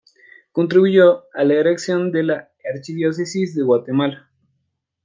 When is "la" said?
1.43-1.53, 2.23-2.49